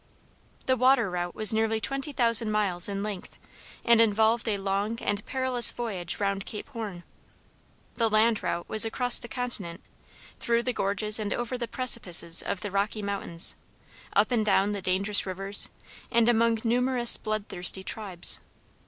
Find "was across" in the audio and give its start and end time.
8.67-9.19